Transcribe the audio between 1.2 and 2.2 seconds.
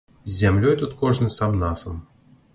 сам-насам.